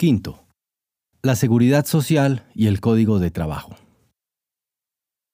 Quinto, 0.00 0.46
la 1.24 1.34
seguridad 1.34 1.84
social 1.84 2.46
y 2.54 2.68
el 2.68 2.80
código 2.80 3.18
de 3.18 3.32
trabajo. 3.32 3.74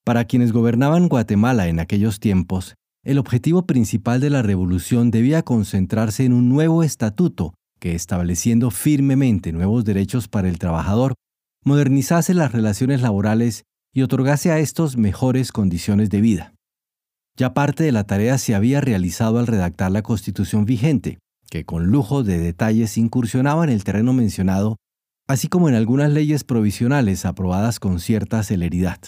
Para 0.07 0.25
quienes 0.25 0.53
gobernaban 0.53 1.09
Guatemala 1.09 1.69
en 1.69 1.81
aquellos 1.81 2.19
tiempos, 2.19 2.75
el 3.05 3.19
objetivo 3.19 3.67
principal 3.67 4.23
de 4.23 4.31
la 4.31 4.41
revolución 4.41 5.11
debía 5.11 5.43
concentrarse 5.43 6.25
en 6.25 6.33
un 6.33 6.49
nuevo 6.49 6.83
estatuto 6.83 7.53
que, 7.79 7.95
estableciendo 7.95 8.71
firmemente 8.71 9.53
nuevos 9.53 9.85
derechos 9.85 10.29
para 10.29 10.49
el 10.49 10.59
trabajador, 10.59 11.13
modernizase 11.63 12.33
las 12.33 12.53
relaciones 12.53 13.03
laborales 13.03 13.65
y 13.93 14.01
otorgase 14.01 14.51
a 14.51 14.61
estos 14.61 14.97
mejores 14.97 15.53
condiciones 15.53 16.09
de 16.09 16.23
vida. 16.23 16.55
Ya 17.37 17.53
parte 17.53 17.85
de 17.85 17.93
la 17.93 18.05
tarea 18.05 18.39
se 18.39 18.55
había 18.55 18.81
realizado 18.81 19.39
al 19.39 19.47
redactar 19.47 19.93
la 19.93 20.01
constitución 20.01 20.65
vigente, 20.65 21.19
que 21.51 21.65
con 21.65 21.87
lujo 21.87 22.23
de 22.23 22.39
detalles 22.39 22.99
incursionaba 22.99 23.65
en 23.65 23.71
el 23.71 23.85
terreno 23.85 24.13
mencionado, 24.13 24.77
así 25.27 25.49
como 25.49 25.69
en 25.69 25.75
algunas 25.75 26.11
leyes 26.11 26.45
provisionales 26.45 27.25
aprobadas 27.25 27.81
con 27.81 28.01
cierta 28.01 28.43
celeridad. 28.43 28.99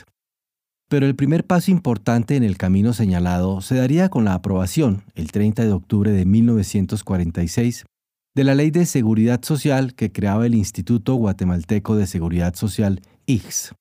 Pero 0.88 1.06
el 1.06 1.16
primer 1.16 1.44
paso 1.44 1.70
importante 1.70 2.36
en 2.36 2.44
el 2.44 2.56
camino 2.56 2.92
señalado 2.92 3.60
se 3.60 3.74
daría 3.74 4.08
con 4.08 4.24
la 4.24 4.34
aprobación, 4.34 5.02
el 5.14 5.32
30 5.32 5.64
de 5.64 5.72
octubre 5.72 6.12
de 6.12 6.24
1946, 6.24 7.84
de 8.36 8.44
la 8.44 8.54
Ley 8.54 8.70
de 8.70 8.86
Seguridad 8.86 9.42
Social 9.42 9.94
que 9.94 10.12
creaba 10.12 10.46
el 10.46 10.54
Instituto 10.54 11.14
Guatemalteco 11.14 11.96
de 11.96 12.06
Seguridad 12.06 12.54
Social, 12.54 13.00
IGS. 13.26 13.74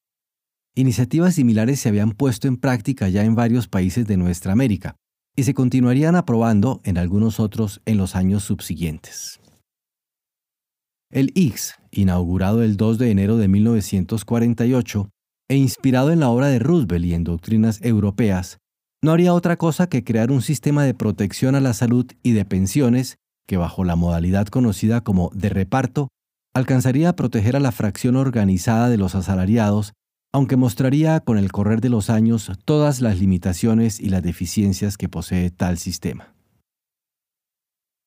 Iniciativas 0.76 1.36
similares 1.36 1.80
se 1.80 1.90
habían 1.90 2.12
puesto 2.12 2.48
en 2.48 2.58
práctica 2.58 3.08
ya 3.08 3.23
en 3.23 3.36
varios 3.36 3.67
países 3.67 4.08
de 4.08 4.17
nuestra 4.17 4.53
América, 4.53 4.95
y 5.35 5.44
se 5.44 5.53
continuarían 5.53 6.16
aprobando 6.16 6.81
en 6.84 6.98
algunos 6.98 7.39
otros 7.39 7.81
en 7.85 7.98
los 7.98 8.16
años 8.16 8.44
subsiguientes. 8.44 9.39
El 11.11 11.31
IX, 11.35 11.75
inaugurado 11.91 12.63
el 12.63 12.77
2 12.77 12.98
de 12.98 13.11
enero 13.11 13.38
de 13.38 13.48
1948 13.48 15.09
e 15.49 15.55
inspirado 15.55 16.11
en 16.11 16.19
la 16.19 16.30
obra 16.30 16.47
de 16.47 16.59
Roosevelt 16.59 17.05
y 17.05 17.14
en 17.14 17.23
doctrinas 17.23 17.81
europeas, 17.83 18.58
no 19.03 19.11
haría 19.11 19.33
otra 19.33 19.58
cosa 19.58 19.88
que 19.88 20.03
crear 20.03 20.31
un 20.31 20.42
sistema 20.42 20.83
de 20.83 20.94
protección 20.94 21.55
a 21.55 21.61
la 21.61 21.73
salud 21.73 22.08
y 22.23 22.31
de 22.31 22.45
pensiones 22.45 23.17
que 23.47 23.58
bajo 23.58 23.83
la 23.83 23.95
modalidad 23.95 24.47
conocida 24.47 25.02
como 25.02 25.30
de 25.33 25.49
reparto 25.49 26.08
alcanzaría 26.55 27.09
a 27.09 27.16
proteger 27.16 27.55
a 27.55 27.59
la 27.59 27.72
fracción 27.72 28.16
organizada 28.16 28.89
de 28.89 28.97
los 28.97 29.14
asalariados 29.14 29.94
aunque 30.36 30.58
mostraría 30.58 31.22
con 31.22 31.38
el 31.38 31.53
correr 31.53 31.80
de 31.80 31.88
los 31.88 32.09
años 32.09 32.52
todas 32.66 33.00
las 33.00 33.22
limitaciones 33.22 34.02
y 34.02 34.09
las 34.09 34.22
deficiencias 34.22 34.97
que 34.97 35.08
posee 35.08 35.50
tal 35.50 35.77
sistema. 35.77 36.36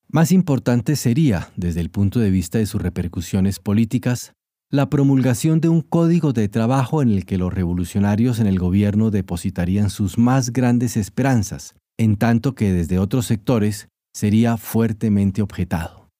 Más 0.08 0.30
importante 0.30 0.96
sería, 0.96 1.48
desde 1.56 1.80
el 1.80 1.88
punto 1.88 2.20
de 2.20 2.30
vista 2.30 2.58
de 2.58 2.66
sus 2.66 2.82
repercusiones 2.82 3.60
políticas, 3.60 4.34
la 4.70 4.90
promulgación 4.90 5.62
de 5.62 5.70
un 5.70 5.80
código 5.80 6.34
de 6.34 6.50
trabajo 6.50 7.00
en 7.00 7.08
el 7.08 7.24
que 7.24 7.38
los 7.38 7.50
revolucionarios 7.50 8.40
en 8.40 8.46
el 8.46 8.58
gobierno 8.58 9.10
depositarían 9.10 9.88
sus 9.88 10.18
más 10.18 10.52
grandes 10.52 10.98
esperanzas, 10.98 11.76
en 11.96 12.16
tanto 12.16 12.54
que 12.54 12.74
desde 12.74 12.98
otros 12.98 13.24
sectores 13.24 13.88
sería 14.14 14.58
fuertemente 14.58 15.40
objetado. 15.40 16.10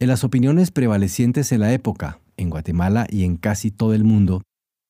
En 0.00 0.08
las 0.08 0.24
opiniones 0.24 0.70
prevalecientes 0.70 1.52
en 1.52 1.60
la 1.60 1.74
época, 1.74 2.20
en 2.38 2.48
Guatemala 2.48 3.06
y 3.10 3.24
en 3.24 3.36
casi 3.36 3.70
todo 3.70 3.92
el 3.92 4.04
mundo, 4.04 4.40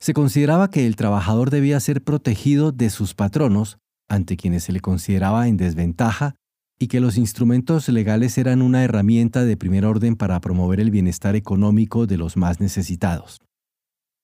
se 0.07 0.15
consideraba 0.15 0.71
que 0.71 0.87
el 0.87 0.95
trabajador 0.95 1.51
debía 1.51 1.81
ser 1.81 2.01
protegido 2.01 2.71
de 2.71 2.91
sus 2.91 3.15
patronos, 3.15 3.79
ante 4.09 4.37
quienes 4.37 4.63
se 4.63 4.71
le 4.71 4.79
consideraba 4.79 5.49
en 5.49 5.57
desventaja, 5.57 6.37
y 6.79 6.87
que 6.87 7.01
los 7.01 7.17
instrumentos 7.17 7.89
legales 7.89 8.39
eran 8.39 8.63
una 8.63 8.85
herramienta 8.85 9.45
de 9.45 9.57
primer 9.57 9.85
orden 9.85 10.15
para 10.15 10.41
promover 10.41 10.79
el 10.79 10.93
bienestar 10.93 11.35
económico 11.35 12.07
de 12.07 12.19
los 12.19 12.37
más 12.37 12.61
necesitados. 12.61 13.41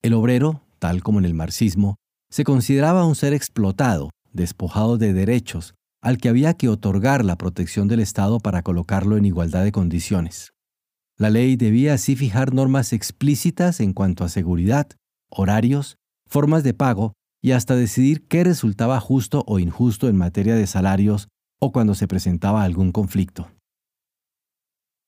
El 0.02 0.14
obrero, 0.14 0.62
tal 0.78 1.02
como 1.02 1.18
en 1.18 1.24
el 1.24 1.34
marxismo, 1.34 1.96
se 2.30 2.44
consideraba 2.44 3.04
un 3.04 3.16
ser 3.16 3.32
explotado, 3.32 4.10
despojado 4.32 4.98
de 4.98 5.12
derechos, 5.12 5.74
al 6.00 6.18
que 6.18 6.28
había 6.28 6.54
que 6.54 6.68
otorgar 6.68 7.24
la 7.24 7.34
protección 7.34 7.88
del 7.88 7.98
Estado 7.98 8.38
para 8.38 8.62
colocarlo 8.62 9.16
en 9.16 9.24
igualdad 9.24 9.64
de 9.64 9.72
condiciones. 9.72 10.52
La 11.18 11.28
ley 11.28 11.56
debía 11.56 11.94
así 11.94 12.14
fijar 12.14 12.54
normas 12.54 12.92
explícitas 12.92 13.80
en 13.80 13.92
cuanto 13.94 14.22
a 14.22 14.28
seguridad, 14.28 14.86
horarios, 15.32 15.96
formas 16.28 16.62
de 16.62 16.74
pago 16.74 17.14
y 17.42 17.52
hasta 17.52 17.74
decidir 17.74 18.26
qué 18.28 18.44
resultaba 18.44 19.00
justo 19.00 19.44
o 19.46 19.58
injusto 19.58 20.08
en 20.08 20.16
materia 20.16 20.54
de 20.54 20.66
salarios 20.66 21.28
o 21.60 21.72
cuando 21.72 21.94
se 21.94 22.06
presentaba 22.06 22.62
algún 22.62 22.92
conflicto. 22.92 23.50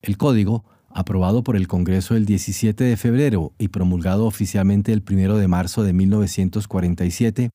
El 0.01 0.17
código, 0.17 0.65
aprobado 0.89 1.43
por 1.43 1.55
el 1.55 1.67
Congreso 1.67 2.15
el 2.15 2.25
17 2.25 2.83
de 2.83 2.97
febrero 2.97 3.53
y 3.57 3.69
promulgado 3.69 4.25
oficialmente 4.25 4.93
el 4.93 5.03
1 5.09 5.37
de 5.37 5.47
marzo 5.47 5.83
de 5.83 5.93
1947, 5.93 7.49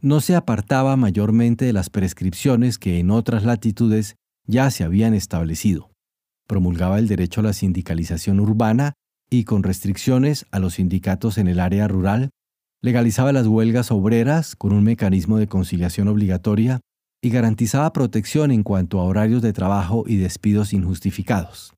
no 0.00 0.20
se 0.20 0.34
apartaba 0.34 0.96
mayormente 0.96 1.64
de 1.64 1.72
las 1.72 1.90
prescripciones 1.90 2.78
que 2.78 2.98
en 2.98 3.10
otras 3.10 3.44
latitudes 3.44 4.16
ya 4.46 4.70
se 4.70 4.82
habían 4.82 5.14
establecido. 5.14 5.90
Promulgaba 6.46 6.98
el 6.98 7.06
derecho 7.06 7.40
a 7.40 7.44
la 7.44 7.52
sindicalización 7.52 8.40
urbana 8.40 8.94
y 9.30 9.44
con 9.44 9.62
restricciones 9.62 10.46
a 10.50 10.58
los 10.58 10.74
sindicatos 10.74 11.38
en 11.38 11.46
el 11.46 11.60
área 11.60 11.86
rural, 11.88 12.30
legalizaba 12.82 13.32
las 13.32 13.46
huelgas 13.46 13.90
obreras 13.90 14.56
con 14.56 14.72
un 14.72 14.82
mecanismo 14.82 15.38
de 15.38 15.46
conciliación 15.46 16.08
obligatoria 16.08 16.80
y 17.22 17.30
garantizaba 17.30 17.92
protección 17.92 18.50
en 18.50 18.62
cuanto 18.62 18.98
a 18.98 19.04
horarios 19.04 19.42
de 19.42 19.52
trabajo 19.52 20.04
y 20.06 20.16
despidos 20.16 20.72
injustificados. 20.72 21.74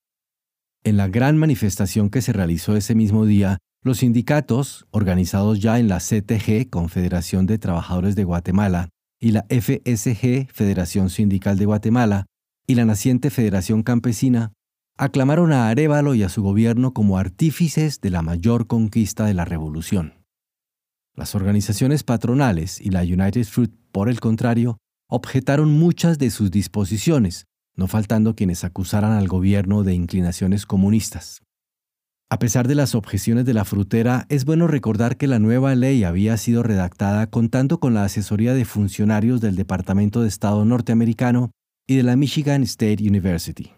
En 0.84 0.96
la 0.96 1.08
gran 1.08 1.36
manifestación 1.36 2.10
que 2.10 2.22
se 2.22 2.32
realizó 2.32 2.76
ese 2.76 2.94
mismo 2.94 3.26
día, 3.26 3.58
los 3.84 3.98
sindicatos, 3.98 4.86
organizados 4.90 5.60
ya 5.60 5.78
en 5.78 5.88
la 5.88 5.98
CTG, 5.98 6.70
Confederación 6.70 7.46
de 7.46 7.58
Trabajadores 7.58 8.14
de 8.14 8.24
Guatemala, 8.24 8.88
y 9.20 9.32
la 9.32 9.44
FSG, 9.48 10.48
Federación 10.52 11.10
Sindical 11.10 11.58
de 11.58 11.66
Guatemala, 11.66 12.26
y 12.66 12.76
la 12.76 12.84
naciente 12.84 13.30
Federación 13.30 13.82
Campesina, 13.82 14.52
aclamaron 14.96 15.52
a 15.52 15.68
Arevalo 15.68 16.14
y 16.14 16.22
a 16.22 16.28
su 16.28 16.42
gobierno 16.42 16.92
como 16.92 17.18
artífices 17.18 18.00
de 18.00 18.10
la 18.10 18.22
mayor 18.22 18.66
conquista 18.66 19.24
de 19.24 19.34
la 19.34 19.44
revolución. 19.44 20.14
Las 21.14 21.34
organizaciones 21.34 22.04
patronales 22.04 22.80
y 22.80 22.90
la 22.90 23.02
United 23.02 23.44
Fruit, 23.44 23.72
por 23.90 24.08
el 24.08 24.20
contrario, 24.20 24.78
objetaron 25.08 25.70
muchas 25.70 26.18
de 26.18 26.30
sus 26.30 26.50
disposiciones, 26.50 27.44
no 27.76 27.86
faltando 27.86 28.34
quienes 28.34 28.64
acusaran 28.64 29.12
al 29.12 29.28
gobierno 29.28 29.82
de 29.82 29.94
inclinaciones 29.94 30.64
comunistas. 30.64 31.42
A 32.30 32.38
pesar 32.38 32.66
de 32.66 32.74
las 32.74 32.94
objeciones 32.94 33.44
de 33.44 33.52
la 33.52 33.66
frutera, 33.66 34.24
es 34.30 34.46
bueno 34.46 34.66
recordar 34.66 35.18
que 35.18 35.26
la 35.26 35.38
nueva 35.38 35.74
ley 35.74 36.02
había 36.02 36.38
sido 36.38 36.62
redactada 36.62 37.26
contando 37.26 37.78
con 37.78 37.92
la 37.92 38.04
asesoría 38.04 38.54
de 38.54 38.64
funcionarios 38.64 39.42
del 39.42 39.54
Departamento 39.54 40.22
de 40.22 40.28
Estado 40.28 40.64
norteamericano 40.64 41.50
y 41.86 41.96
de 41.96 42.04
la 42.04 42.16
Michigan 42.16 42.62
State 42.62 43.06
University. 43.06 43.72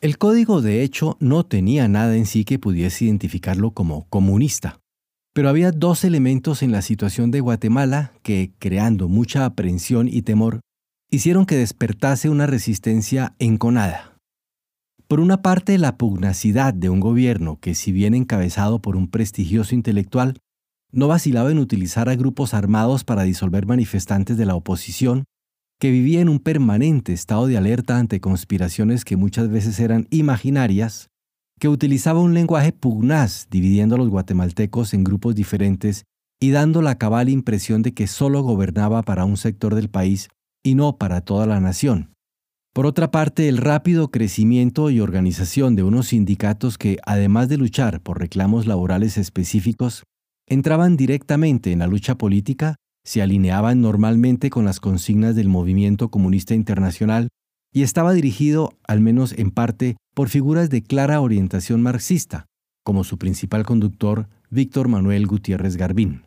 El 0.00 0.16
código 0.16 0.62
de 0.62 0.82
hecho 0.82 1.18
no 1.20 1.44
tenía 1.44 1.86
nada 1.86 2.16
en 2.16 2.24
sí 2.24 2.46
que 2.46 2.58
pudiese 2.58 3.04
identificarlo 3.04 3.72
como 3.72 4.08
comunista, 4.08 4.80
pero 5.34 5.50
había 5.50 5.72
dos 5.72 6.04
elementos 6.04 6.62
en 6.62 6.72
la 6.72 6.80
situación 6.80 7.30
de 7.30 7.40
Guatemala 7.40 8.14
que, 8.22 8.54
creando 8.58 9.08
mucha 9.08 9.44
aprensión 9.44 10.08
y 10.08 10.22
temor, 10.22 10.60
hicieron 11.10 11.44
que 11.44 11.56
despertase 11.56 12.30
una 12.30 12.46
resistencia 12.46 13.34
enconada. 13.38 14.16
Por 15.06 15.20
una 15.20 15.42
parte, 15.42 15.76
la 15.76 15.98
pugnacidad 15.98 16.72
de 16.72 16.88
un 16.88 17.00
gobierno 17.00 17.58
que, 17.60 17.74
si 17.74 17.92
bien 17.92 18.14
encabezado 18.14 18.80
por 18.80 18.96
un 18.96 19.06
prestigioso 19.06 19.74
intelectual, 19.74 20.38
no 20.92 21.08
vacilaba 21.08 21.50
en 21.50 21.58
utilizar 21.58 22.08
a 22.08 22.16
grupos 22.16 22.54
armados 22.54 23.04
para 23.04 23.24
disolver 23.24 23.66
manifestantes 23.66 24.38
de 24.38 24.46
la 24.46 24.54
oposición 24.54 25.24
que 25.80 25.90
vivía 25.90 26.20
en 26.20 26.28
un 26.28 26.38
permanente 26.38 27.14
estado 27.14 27.46
de 27.46 27.56
alerta 27.56 27.98
ante 27.98 28.20
conspiraciones 28.20 29.06
que 29.06 29.16
muchas 29.16 29.48
veces 29.48 29.80
eran 29.80 30.06
imaginarias, 30.10 31.08
que 31.58 31.68
utilizaba 31.68 32.20
un 32.20 32.34
lenguaje 32.34 32.72
pugnaz 32.72 33.48
dividiendo 33.50 33.94
a 33.94 33.98
los 33.98 34.10
guatemaltecos 34.10 34.92
en 34.92 35.04
grupos 35.04 35.34
diferentes 35.34 36.04
y 36.38 36.50
dando 36.50 36.82
la 36.82 36.98
cabal 36.98 37.30
impresión 37.30 37.80
de 37.80 37.94
que 37.94 38.06
solo 38.06 38.42
gobernaba 38.42 39.02
para 39.02 39.24
un 39.24 39.38
sector 39.38 39.74
del 39.74 39.88
país 39.88 40.28
y 40.62 40.74
no 40.74 40.98
para 40.98 41.22
toda 41.22 41.46
la 41.46 41.60
nación. 41.60 42.12
Por 42.74 42.84
otra 42.86 43.10
parte, 43.10 43.48
el 43.48 43.56
rápido 43.56 44.10
crecimiento 44.10 44.90
y 44.90 45.00
organización 45.00 45.76
de 45.76 45.82
unos 45.82 46.08
sindicatos 46.08 46.76
que, 46.76 46.98
además 47.04 47.48
de 47.48 47.56
luchar 47.56 48.00
por 48.00 48.20
reclamos 48.20 48.66
laborales 48.66 49.16
específicos, 49.16 50.04
entraban 50.46 50.96
directamente 50.96 51.72
en 51.72 51.78
la 51.80 51.86
lucha 51.86 52.16
política 52.16 52.76
se 53.04 53.22
alineaban 53.22 53.80
normalmente 53.80 54.50
con 54.50 54.64
las 54.64 54.80
consignas 54.80 55.34
del 55.34 55.48
movimiento 55.48 56.10
comunista 56.10 56.54
internacional 56.54 57.28
y 57.72 57.82
estaba 57.82 58.12
dirigido, 58.12 58.72
al 58.86 59.00
menos 59.00 59.32
en 59.32 59.50
parte, 59.50 59.96
por 60.14 60.28
figuras 60.28 60.70
de 60.70 60.82
clara 60.82 61.20
orientación 61.20 61.82
marxista, 61.82 62.46
como 62.84 63.04
su 63.04 63.18
principal 63.18 63.64
conductor, 63.64 64.28
Víctor 64.50 64.88
Manuel 64.88 65.26
Gutiérrez 65.26 65.76
Garbín. 65.76 66.24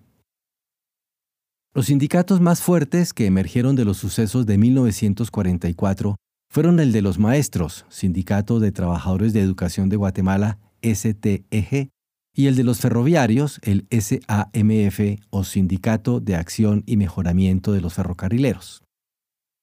Los 1.74 1.88
sindicatos 1.88 2.40
más 2.40 2.62
fuertes 2.62 3.14
que 3.14 3.26
emergieron 3.26 3.76
de 3.76 3.84
los 3.84 3.98
sucesos 3.98 4.46
de 4.46 4.58
1944 4.58 6.16
fueron 6.50 6.80
el 6.80 6.92
de 6.92 7.02
los 7.02 7.18
maestros, 7.18 7.86
Sindicato 7.90 8.60
de 8.60 8.72
Trabajadores 8.72 9.34
de 9.34 9.42
Educación 9.42 9.90
de 9.90 9.96
Guatemala, 9.96 10.60
STEG, 10.84 11.90
y 12.36 12.48
el 12.48 12.56
de 12.56 12.64
los 12.64 12.80
ferroviarios, 12.80 13.60
el 13.64 13.88
SAMF 13.92 15.22
o 15.30 15.44
Sindicato 15.44 16.20
de 16.20 16.36
Acción 16.36 16.84
y 16.86 16.98
Mejoramiento 16.98 17.72
de 17.72 17.82
los 17.82 17.94
Ferrocarrileros. 17.94 18.84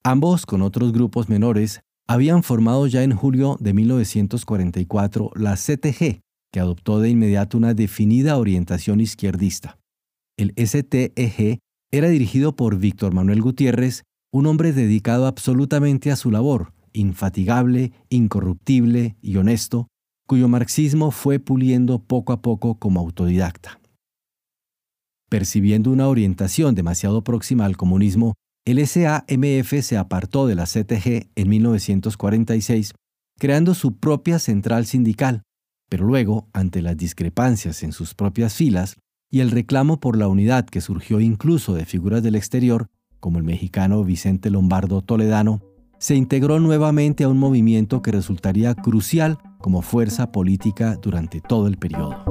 Ambos, 0.05 0.47
con 0.47 0.63
otros 0.63 0.93
grupos 0.93 1.29
menores, 1.29 1.81
habían 2.09 2.43
formado 2.43 2.87
ya 2.87 3.03
en 3.03 3.15
julio 3.15 3.57
de 3.61 3.75
1944 3.75 5.31
la 5.35 5.57
CTG, 5.57 6.21
que 6.53 6.61
adoptó 6.61 7.01
de 7.01 7.11
inmediato 7.11 7.59
una 7.59 7.75
definida 7.75 8.37
orientación 8.39 9.01
izquierdista. 9.01 9.79
El 10.37 10.55
STEG 10.57 11.61
era 11.93 12.09
dirigido 12.09 12.57
por 12.57 12.79
Víctor 12.79 13.13
Manuel 13.13 13.43
Gutiérrez, 13.43 14.05
un 14.33 14.47
hombre 14.47 14.73
dedicado 14.73 15.27
absolutamente 15.27 16.11
a 16.11 16.17
su 16.17 16.31
labor, 16.31 16.73
infatigable, 16.93 17.93
incorruptible 18.09 19.17
y 19.21 19.37
honesto, 19.37 19.89
cuyo 20.31 20.47
marxismo 20.47 21.11
fue 21.11 21.41
puliendo 21.41 21.99
poco 21.99 22.33
a 22.33 22.41
poco 22.41 22.77
como 22.77 23.01
autodidacta. 23.01 23.81
Percibiendo 25.29 25.91
una 25.91 26.07
orientación 26.07 26.77
demasiado 26.77 27.25
próxima 27.25 27.65
al 27.65 27.77
comunismo, 27.77 28.35
el 28.65 28.79
SAMF 28.87 29.83
se 29.83 29.97
apartó 29.97 30.47
de 30.47 30.55
la 30.55 30.67
CTG 30.67 31.31
en 31.35 31.49
1946, 31.49 32.93
creando 33.41 33.75
su 33.75 33.97
propia 33.97 34.39
central 34.39 34.87
sindical, 34.87 35.43
pero 35.89 36.07
luego, 36.07 36.47
ante 36.53 36.81
las 36.81 36.97
discrepancias 36.97 37.83
en 37.83 37.91
sus 37.91 38.15
propias 38.15 38.55
filas 38.55 38.99
y 39.33 39.41
el 39.41 39.51
reclamo 39.51 39.99
por 39.99 40.17
la 40.17 40.29
unidad 40.29 40.65
que 40.65 40.81
surgió 40.81 41.19
incluso 41.19 41.75
de 41.75 41.87
figuras 41.87 42.23
del 42.23 42.37
exterior, 42.37 42.87
como 43.19 43.39
el 43.39 43.45
mexicano 43.45 44.05
Vicente 44.05 44.49
Lombardo 44.51 45.03
Toledano, 45.03 45.61
se 46.01 46.15
integró 46.17 46.59
nuevamente 46.59 47.25
a 47.25 47.29
un 47.29 47.39
movimiento 47.39 48.01
que 48.01 48.11
resultaría 48.11 48.75
crucial 48.75 49.39
como 49.59 49.83
fuerza 49.83 50.33
política 50.33 50.97
durante 50.97 51.43
todo 51.43 51.69
el 51.69 51.77
periodo. 51.77 52.30